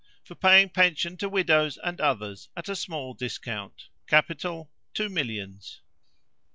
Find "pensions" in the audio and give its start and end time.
0.69-1.19